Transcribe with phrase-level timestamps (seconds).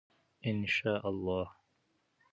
[0.45, 1.47] انشاءالله.